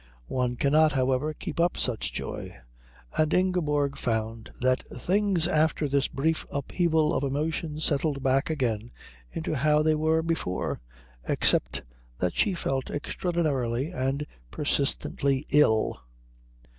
One 0.29 0.55
cannot, 0.55 0.93
however, 0.93 1.31
keep 1.31 1.59
up 1.59 1.77
such 1.77 2.11
joy, 2.11 2.57
and 3.19 3.31
Ingeborg 3.31 3.97
found 3.99 4.49
that 4.59 4.81
things 4.91 5.47
after 5.47 5.87
this 5.87 6.07
brief 6.07 6.43
upheaval 6.49 7.13
of 7.13 7.21
emotion 7.23 7.79
settled 7.79 8.23
back 8.23 8.49
again 8.49 8.89
into 9.31 9.53
how 9.53 9.83
they 9.83 9.93
were 9.93 10.23
before, 10.23 10.81
except 11.29 11.83
that 12.17 12.35
she 12.35 12.55
felt 12.55 12.89
extraordinarily 12.89 13.91
and 13.91 14.25
persistently 14.49 15.45
ill. 15.51 16.01